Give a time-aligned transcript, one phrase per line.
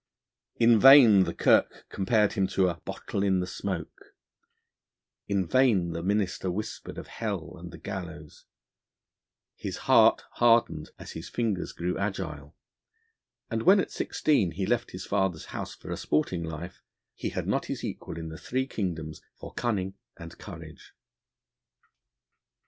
[0.55, 4.15] In vain the kirk compared him to a 'bottle in the smoke';
[5.27, 8.45] in vain the minister whispered of hell and the gallows;
[9.55, 12.55] his heart hardened, as his fingers grew agile,
[13.51, 16.81] and when, at sixteen, he left his father's house for a sporting life,
[17.13, 20.93] he had not his equal in the three kingdoms for cunning and courage.